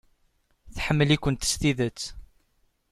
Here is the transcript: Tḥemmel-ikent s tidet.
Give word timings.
Tḥemmel-ikent 0.75 1.43
s 1.51 1.53
tidet. 1.61 2.01